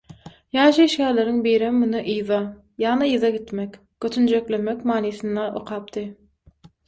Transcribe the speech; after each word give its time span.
Ýaş 0.57 0.77
işgärleriň 0.83 1.35
birem 1.47 1.75
muny 1.81 1.99
«yza», 2.13 2.39
ýagny 2.85 3.11
yza 3.11 3.31
gitmek, 3.37 3.77
götünjeklemek 4.05 4.81
manysynda 4.93 5.45
okapdy. 5.61 6.07